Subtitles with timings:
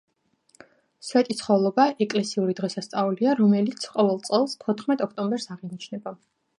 [1.09, 6.21] სვეტიცხოვლობა ეკლესიური დღესასწაულია რომელც ყოველ წელს თოთხმეტ ოქტომბერს აღინიშნება